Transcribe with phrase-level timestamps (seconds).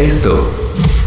[0.00, 0.50] Esto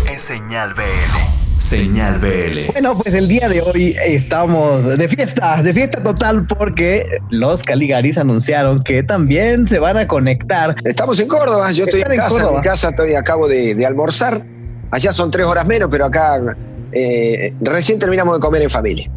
[0.08, 1.58] es Señal BL.
[1.58, 2.72] Señal BL.
[2.74, 8.20] Bueno, pues el día de hoy estamos de fiesta, de fiesta total porque los Caligaris
[8.20, 10.76] anunciaron que también se van a conectar.
[10.84, 12.60] Estamos en Córdoba, yo estoy en, Están en casa, en, Córdoba.
[12.60, 14.46] mi casa estoy, acabo de, de almorzar.
[14.92, 16.56] Allá son tres horas menos, pero acá
[16.92, 19.10] eh, recién terminamos de comer en familia.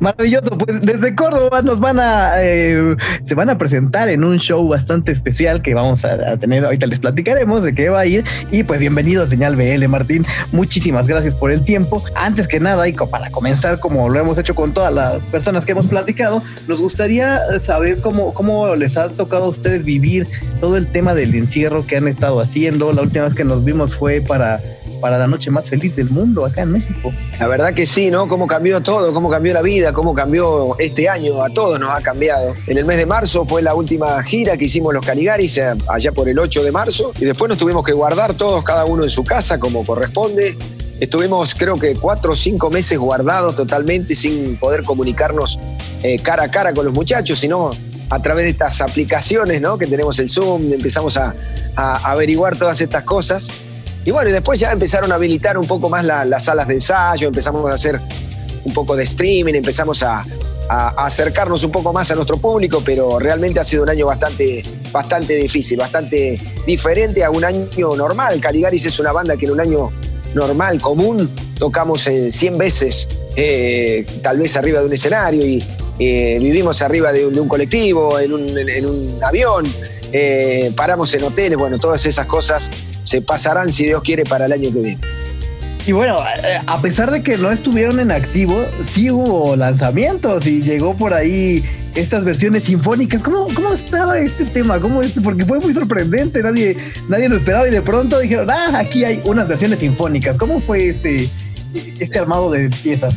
[0.00, 4.66] Maravilloso, pues desde Córdoba nos van a, eh, se van a presentar en un show
[4.66, 8.62] bastante especial que vamos a, tener, ahorita les platicaremos de qué va a ir y
[8.62, 12.02] pues bienvenido a Señal BL Martín, muchísimas gracias por el tiempo.
[12.14, 15.72] Antes que nada y para comenzar como lo hemos hecho con todas las personas que
[15.72, 20.26] hemos platicado, nos gustaría saber cómo, cómo les ha tocado a ustedes vivir
[20.60, 22.92] todo el tema del encierro que han estado haciendo.
[22.92, 24.60] La última vez que nos vimos fue para,
[25.02, 27.12] para la noche más feliz del mundo acá en México.
[27.40, 28.28] La verdad que sí, ¿no?
[28.28, 32.00] Cómo cambió todo, cómo cambió la vida, cómo cambió este año, a todos nos ha
[32.00, 32.54] cambiado.
[32.68, 36.12] En el mes de marzo fue la última gira que hicimos los Caligaris, eh, allá
[36.12, 39.10] por el 8 de marzo, y después nos tuvimos que guardar todos, cada uno en
[39.10, 40.56] su casa, como corresponde.
[41.00, 45.58] Estuvimos, creo que, cuatro o cinco meses guardados totalmente, sin poder comunicarnos
[46.04, 47.72] eh, cara a cara con los muchachos, sino
[48.08, 49.78] a través de estas aplicaciones, ¿no?
[49.78, 51.34] Que tenemos el Zoom, empezamos a,
[51.74, 53.50] a averiguar todas estas cosas.
[54.04, 56.74] Y bueno, y después ya empezaron a habilitar un poco más la- las salas de
[56.74, 58.00] ensayo, empezamos a hacer
[58.64, 60.24] un poco de streaming, empezamos a,
[60.68, 65.34] acercarnos un poco más a nuestro público, pero realmente ha sido un año bastante, bastante
[65.34, 68.40] difícil, bastante diferente a un año normal.
[68.40, 69.90] Caligaris es una banda que en un año
[70.34, 75.62] normal, común, tocamos en 100 veces, eh, tal vez arriba de un escenario y
[75.98, 79.70] eh, vivimos arriba de un, colectivo, en un, en- en un avión,
[80.10, 82.70] eh, paramos en hoteles, bueno, todas esas cosas
[83.02, 84.98] se pasarán, si Dios quiere, para el año que viene.
[85.86, 88.64] Y bueno, eh, a pesar de que no estuvieron en activo,
[88.94, 91.64] sí hubo lanzamientos y llegó por ahí
[91.96, 93.20] estas versiones sinfónicas.
[93.22, 94.78] ¿Cómo, cómo estaba este tema?
[94.78, 95.20] ¿Cómo este?
[95.20, 96.76] Porque fue muy sorprendente, nadie,
[97.08, 100.36] nadie lo esperaba y de pronto dijeron, ah, aquí hay unas versiones sinfónicas.
[100.36, 101.28] ¿Cómo fue este,
[101.98, 103.14] este armado de piezas?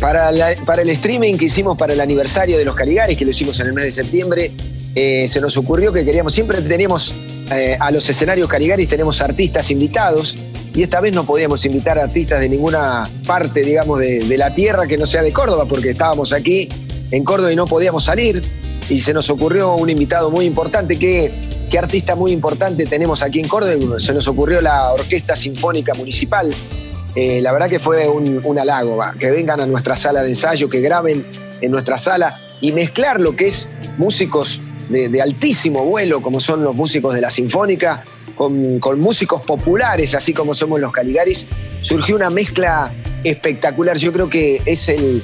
[0.00, 3.30] Para, la- para el streaming que hicimos para el aniversario de los Caligaris, que lo
[3.32, 4.50] hicimos en el mes de septiembre,
[4.94, 7.14] eh, se nos ocurrió que queríamos, siempre teníamos
[7.58, 10.36] eh, a los escenarios Caligaris, tenemos artistas invitados,
[10.74, 14.96] y esta vez no podíamos invitar artistas de ninguna parte, digamos, de, la tierra que
[14.96, 16.68] no sea de Córdoba, porque estábamos aquí
[17.10, 18.42] en Córdoba y no podíamos salir,
[18.88, 21.30] y se nos ocurrió un invitado muy importante, que,
[21.70, 23.98] ¿qué artista muy importante tenemos aquí en Córdoba?
[23.98, 26.52] Se nos ocurrió la Orquesta Sinfónica Municipal,
[27.14, 30.68] eh, la verdad que fue un, un halago, que vengan a nuestra sala de ensayo,
[30.70, 31.26] que graben
[31.60, 34.60] en nuestra sala y mezclar lo que es músicos
[34.92, 38.04] de, altísimo vuelo, como son los músicos de la Sinfónica,
[38.36, 41.46] con, músicos populares, así como somos los Caligaris,
[41.80, 42.92] surgió una mezcla
[43.24, 43.96] espectacular.
[43.96, 45.22] Yo creo que es el,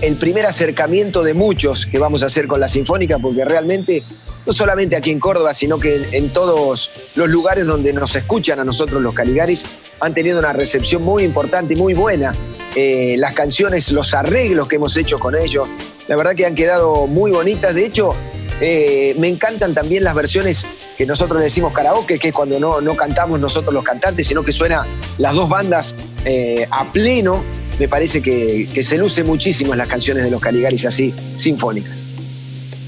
[0.00, 4.02] el primer acercamiento de muchos que vamos a hacer con la Sinfónica, porque realmente,
[4.44, 8.60] no solamente aquí en Córdoba, sino que en, en todos los lugares donde nos escuchan
[8.60, 9.64] a nosotros los Caligaris,
[10.02, 12.34] han tenido una recepción muy importante y muy buena.
[12.74, 15.68] Eh, las canciones, los arreglos que hemos hecho con ellos,
[16.08, 17.74] la verdad que han quedado muy bonitas.
[17.74, 18.14] De hecho,
[18.64, 20.64] eh, me encantan también las versiones
[20.96, 24.44] que nosotros le decimos karaoke, que es cuando no, no cantamos nosotros los cantantes, sino
[24.44, 24.84] que suena
[25.18, 27.42] las dos bandas eh, a pleno.
[27.80, 32.04] Me parece que, se luce muchísimo en las canciones de los Caligaris así, sinfónicas.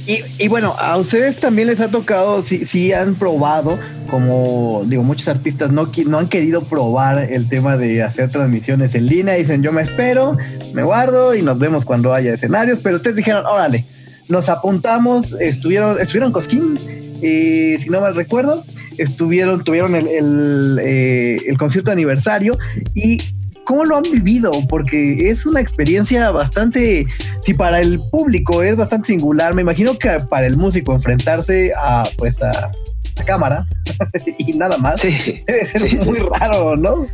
[0.07, 3.77] Y, bueno, a ustedes también les ha tocado, si sí, han probado,
[4.11, 9.07] como digo, muchos artistas no, no han querido probar el tema de hacer transmisiones en
[9.07, 9.35] línea.
[9.35, 10.37] Dicen, yo me espero,
[10.73, 12.79] me guardo y nos vemos cuando haya escenarios.
[12.83, 13.87] Pero ustedes dijeron, órale,
[14.29, 16.79] nos apuntamos, estuvieron, estuvieron Cosquín,
[17.23, 18.65] eh, si no mal recuerdo,
[18.99, 22.53] estuvieron, tuvieron el, el, eh, el concierto de aniversario
[22.95, 23.19] y
[23.65, 24.51] ¿cómo lo han vivido?
[24.69, 27.07] Porque es una experiencia bastante,
[27.45, 32.05] si para el público es bastante singular, me imagino que para el músico enfrentarse a
[32.19, 32.73] pues a
[33.17, 33.67] la cámara
[34.39, 36.09] y nada más Sí, debe ser sí, sí.
[36.09, 37.07] muy raro, ¿no?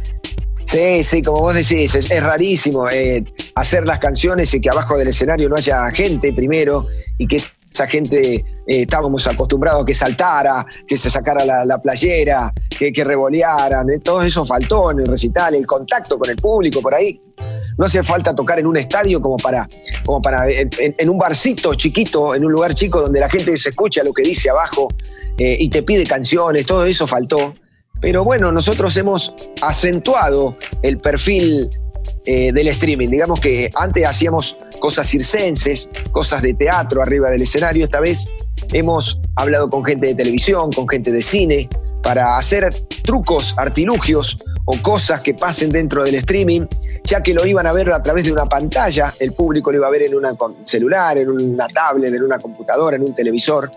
[0.64, 3.24] Sí, sí, como vos decís, es, es rarísimo eh,
[3.54, 6.86] hacer las canciones y que abajo del escenario no haya gente primero
[7.18, 11.78] y que esa gente eh, estábamos acostumbrados a que saltara, que se sacara la, la
[11.78, 16.36] playera, que, que revolearan, eh, todo eso faltó en el recital, el contacto con el
[16.36, 17.20] público por ahí.
[17.78, 19.66] No hace falta tocar en un estadio como para,
[20.04, 24.02] como para en un barcito chiquito, en un lugar chico donde la gente se escucha
[24.04, 24.88] lo que dice abajo
[25.38, 27.54] eh, y te pide canciones, todo eso faltó.
[28.00, 31.70] Pero bueno, nosotros hemos acentuado el perfil
[32.32, 33.08] eh, del streaming.
[33.08, 37.82] Digamos que antes hacíamos cosas circenses, cosas de teatro arriba del escenario.
[37.82, 38.28] Esta vez
[38.72, 41.68] hemos hablado con gente de televisión, con gente de cine,
[42.04, 42.72] para hacer
[43.02, 46.66] trucos, artilugios o cosas que pasen dentro del streaming,
[47.02, 49.88] ya que lo iban a ver a través de una pantalla, el público lo iba
[49.88, 50.24] a ver en un
[50.64, 53.68] celular, en una tablet, en una computadora, en un televisor.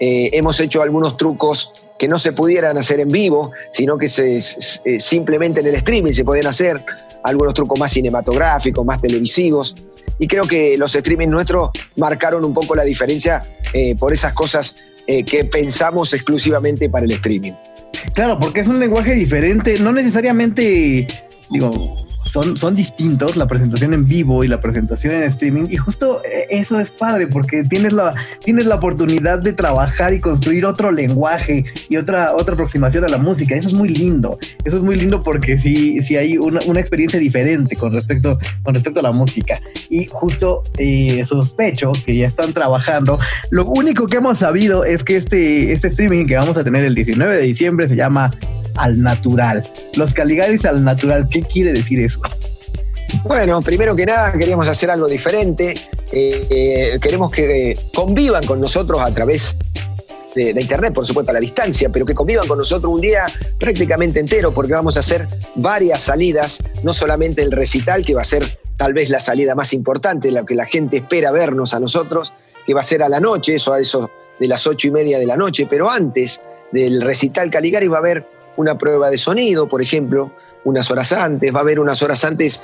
[0.00, 4.36] Eh, hemos hecho algunos trucos que no se pudieran hacer en vivo, sino que se,
[4.36, 6.82] eh, simplemente en el streaming se podían hacer
[7.22, 9.74] algunos trucos más cinematográficos, más televisivos.
[10.18, 14.74] Y creo que los streamings nuestros marcaron un poco la diferencia eh, por esas cosas
[15.06, 17.52] eh, que pensamos exclusivamente para el streaming.
[18.12, 21.06] Claro, porque es un lenguaje diferente, no necesariamente,
[21.50, 21.96] digo,
[22.30, 25.66] son, son distintos la presentación en vivo y la presentación en streaming.
[25.70, 30.20] Y justo eh, eso es padre porque tienes la, tienes la oportunidad de trabajar y
[30.20, 33.54] construir otro lenguaje y otra, otra aproximación a la música.
[33.54, 34.38] Eso es muy lindo.
[34.64, 38.74] Eso es muy lindo porque sí, sí hay una, una experiencia diferente con respecto, con
[38.74, 39.60] respecto a la música.
[39.88, 43.18] Y justo eh, sospecho que ya están trabajando.
[43.50, 46.94] Lo único que hemos sabido es que este, este streaming que vamos a tener el
[46.94, 48.30] 19 de diciembre se llama
[48.80, 49.62] al natural.
[49.94, 52.20] Los Caligaris al natural, ¿qué quiere decir eso?
[53.24, 55.74] Bueno, primero que nada queríamos hacer algo diferente.
[56.12, 59.56] Eh, eh, queremos que convivan con nosotros a través
[60.34, 63.26] de, Internet, por supuesto, a la distancia, pero que convivan con nosotros un día
[63.58, 68.24] prácticamente entero, porque vamos a hacer varias salidas, no solamente el recital, que va a
[68.24, 68.44] ser
[68.76, 72.32] tal vez la salida más importante, la que la gente espera vernos a nosotros,
[72.64, 75.18] que va a ser a la noche, eso a eso de las ocho y media
[75.18, 76.40] de la noche, pero antes
[76.72, 80.32] del recital Caligari va a haber una prueba de sonido, por ejemplo,
[80.64, 82.60] unas horas antes, va a haber unas horas antes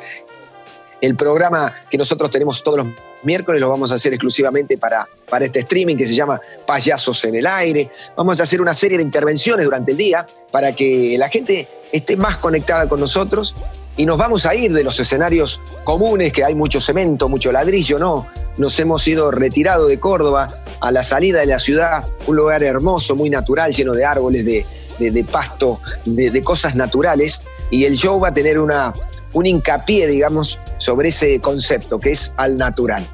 [1.01, 2.87] el programa que nosotros tenemos todos los
[3.23, 7.35] miércoles, lo vamos a hacer exclusivamente para, para este streaming que se llama Payasos en
[7.35, 7.91] el Aire.
[8.17, 12.17] Vamos a hacer una serie de intervenciones durante el día para que la gente esté
[12.17, 13.55] más conectada con nosotros
[13.97, 17.99] y nos vamos a ir de los escenarios comunes, que hay mucho cemento, mucho ladrillo,
[17.99, 18.27] ¿no?
[18.59, 20.49] Nos hemos ido retirado de Córdoba
[20.81, 24.67] a la salida de la ciudad, un lugar hermoso, muy natural, lleno de árboles, de,
[24.99, 28.93] de, pasto, de, cosas naturales, y el show va a tener una,
[29.33, 33.07] un hincapié, digamos, sobre ese concepto que es al natural.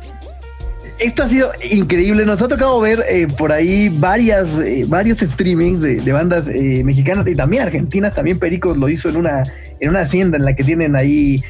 [1.02, 2.24] Esto ha sido increíble.
[2.24, 7.26] Nos ha tocado ver eh, por ahí varias, eh, varios streamings de, bandas eh, mexicanas
[7.26, 8.14] y también argentinas.
[8.14, 9.42] También Pericos lo hizo en una,
[9.80, 11.42] en una hacienda en la que tienen ahí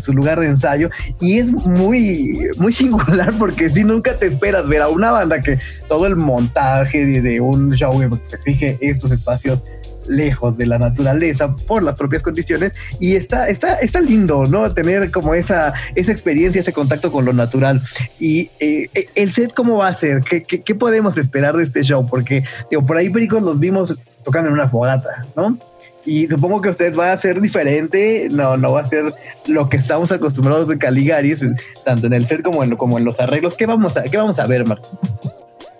[0.00, 0.90] su lugar de ensayo.
[1.20, 5.58] Y es muy, muy singular porque si nunca te esperas ver a una banda que
[5.88, 9.64] todo el montaje de, de un show se fije estos espacios
[10.10, 14.72] lejos de la naturaleza por las propias condiciones y está, está, está lindo, ¿no?
[14.72, 17.82] Tener como esa, esa experiencia, ese contacto con lo natural.
[18.18, 20.22] Y eh, el set, ¿cómo va a ser?
[20.22, 22.06] ¿Qué, ¿Qué, podemos esperar de este show?
[22.08, 25.58] Porque, digo, por ahí Pericos los vimos tocando en una fogata, ¿no?
[26.04, 29.04] Y supongo que ustedes va a ser diferente, no, no va a ser
[29.46, 31.44] lo que estamos acostumbrados de Caligaris,
[31.84, 33.54] tanto en el set como en, como en los arreglos.
[33.54, 34.98] ¿Qué vamos a, qué vamos a ver, Marco?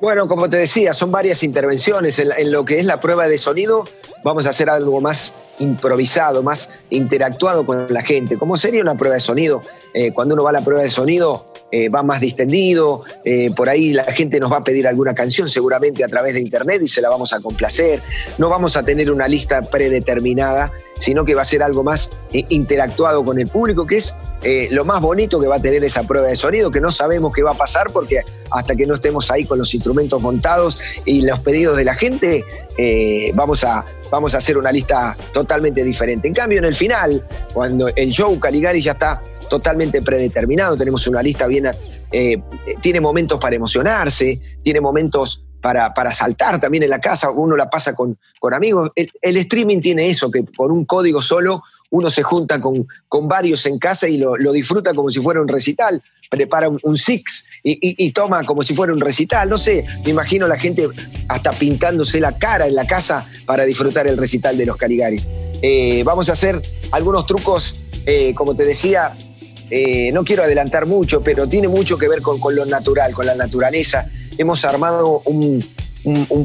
[0.00, 2.18] Bueno, como te decía, son varias intervenciones.
[2.18, 3.84] En, lo que es la prueba de sonido,
[4.22, 8.36] vamos a hacer algo más improvisado, más interactuado con la gente.
[8.36, 9.60] ¿Cómo sería una prueba de sonido?
[9.94, 13.68] Eh, cuando uno va a la prueba de sonido, eh, va más distendido, eh, por
[13.68, 16.88] ahí la gente nos va a pedir alguna canción seguramente a través de internet y
[16.88, 18.00] se la vamos a complacer.
[18.38, 23.22] No vamos a tener una lista predeterminada, sino que va a ser algo más interactuado
[23.22, 24.14] con el público, que es
[24.70, 27.42] lo más bonito que va a tener esa prueba de sonido, que no sabemos qué
[27.42, 31.38] va a pasar porque hasta que no estemos ahí con los instrumentos montados y los
[31.38, 32.44] pedidos de la gente,
[33.34, 36.28] vamos, a, vamos a hacer una lista totalmente diferente.
[36.28, 41.22] En cambio, en el final, cuando el show Caligari ya está totalmente predeterminado, tenemos una
[41.22, 41.70] lista bien,
[42.12, 42.42] eh,
[42.80, 47.68] tiene momentos para emocionarse, tiene momentos para, para, saltar también en la casa, uno la
[47.68, 48.90] pasa con, con amigos.
[48.94, 53.66] El, streaming tiene eso, que por un código solo uno se junta con, con varios
[53.66, 58.44] en casa y lo, disfruta como si fuera un recital, prepara un, six y, toma
[58.44, 59.48] como si fuera un recital.
[59.48, 60.88] No sé, me imagino la gente
[61.28, 65.28] hasta pintándose la cara en la casa para disfrutar el recital de los Caligaris.
[65.62, 66.60] Eh, vamos a hacer
[66.92, 69.12] algunos trucos, eh, como te decía,
[69.70, 73.34] eh, no quiero adelantar mucho, pero tiene mucho que ver con, lo natural, con la
[73.34, 74.06] naturaleza.
[74.36, 75.64] Hemos armado un,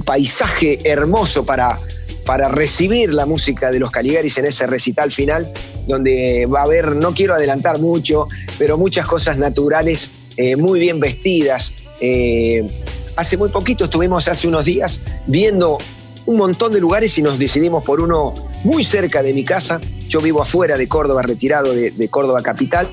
[0.04, 1.80] paisaje hermoso para,
[2.26, 5.48] para recibir la música de los Caligaris en ese recital final,
[5.88, 8.28] donde va a haber, no quiero adelantar mucho,
[8.58, 11.74] pero muchas cosas naturales, eh, muy bien vestidas.
[12.02, 12.68] Eh,
[13.16, 15.78] hace muy poquito estuvimos, hace unos días, viendo
[16.26, 19.80] un montón de lugares y nos decidimos por uno muy cerca de mi casa.
[20.10, 22.90] Yo vivo afuera de Córdoba, retirado de, Córdoba capital,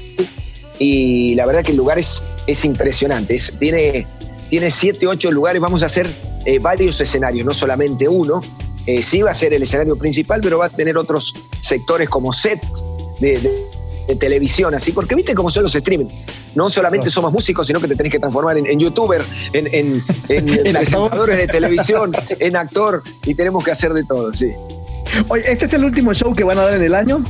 [0.79, 3.41] y la verdad que el lugar es, es impresionante.
[3.59, 4.07] tiene,
[4.51, 5.63] tiene siete, ocho lugares.
[5.63, 6.07] Vamos a hacer
[6.45, 8.43] eh, varios escenarios, no solamente uno.
[8.87, 12.33] Eh, sí va a ser el escenario principal, pero va a tener otros sectores como
[12.33, 12.61] set
[13.21, 13.39] de,
[14.19, 16.07] televisión, así, porque viste cómo son los streaming.
[16.55, 19.23] No solamente somos músicos, sino que te tenés que transformar en, youtuber,
[19.53, 24.49] en, en, en presentadores de televisión, en actor, y tenemos que hacer de todo, sí.
[25.29, 27.25] Oye, ¿este es el último show que van a dar en el año?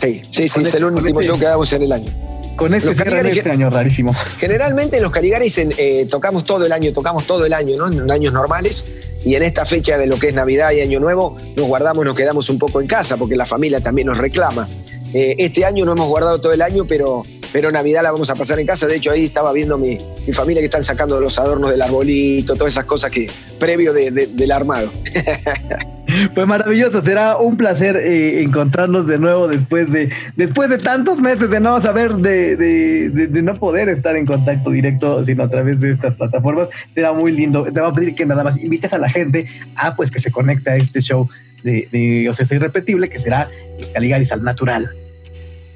[0.00, 2.10] Sí, sí, sí, es el último este show que damos en el año.
[2.56, 4.14] Con este, este año rarísimo.
[4.38, 7.88] Generalmente los Caligaris eh, tocamos todo el año, tocamos todo el año, ¿no?
[7.88, 8.84] En años normales.
[9.24, 12.14] Y en esta fecha de lo que es Navidad y Año Nuevo nos guardamos, nos
[12.14, 14.68] quedamos un poco en casa porque la familia también nos reclama.
[15.12, 18.34] Eh, este año no hemos guardado todo el año, pero, pero Navidad la vamos a
[18.34, 18.86] pasar en casa.
[18.86, 22.54] De hecho, ahí estaba viendo mi, mi familia que están sacando los adornos del arbolito,
[22.54, 24.90] todas esas cosas que previo del armado.
[26.34, 31.50] Pues maravilloso, será un placer eh, encontrarnos de nuevo después de después de tantos meses
[31.50, 35.90] de no saber, de, de, no poder estar en contacto directo, sino a través de
[35.90, 36.68] estas plataformas.
[36.94, 37.64] Será muy lindo.
[37.64, 40.30] Te voy a pedir que nada más invites a la gente a pues que se
[40.30, 41.28] conecte a este show
[41.62, 43.48] de, de Ocesa Irrepetible, que será
[43.78, 44.88] Los Caligaris al Natural.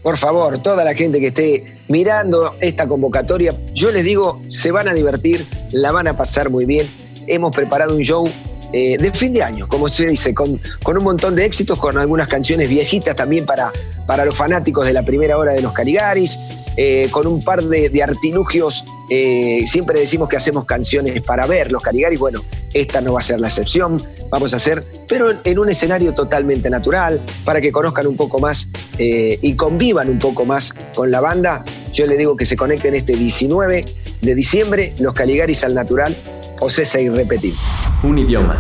[0.02, 4.86] Por favor, toda la gente que esté mirando esta convocatoria, yo les digo, se van
[4.86, 6.86] a divertir, la van a pasar muy bien.
[7.26, 8.30] Hemos preparado un show
[8.76, 12.26] eh, de fin de año, como se dice, con, un montón de éxitos, con algunas
[12.26, 13.70] canciones viejitas también para,
[14.04, 16.40] para los fanáticos de la primera hora de los Caligaris,
[16.76, 18.84] eh, con un par de, artilugios.
[19.10, 23.22] Eh, siempre decimos que hacemos canciones para ver los Caligaris, bueno, esta no va a
[23.22, 28.08] ser la excepción, vamos a hacer, pero en, un escenario totalmente natural, para que conozcan
[28.08, 31.64] un poco más y convivan un poco más con la banda.
[31.92, 33.84] Yo les digo que se conecten este 19
[34.20, 36.16] de diciembre, los Caligaris al natural,
[36.60, 37.58] o César Irrepetible.
[38.02, 38.56] Un idioma.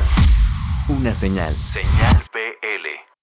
[0.88, 1.54] Una señal.
[1.64, 3.13] Señal PL.